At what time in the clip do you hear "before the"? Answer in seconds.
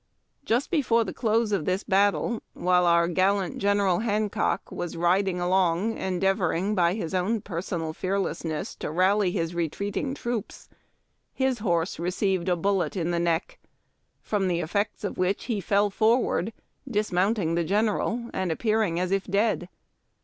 0.71-1.13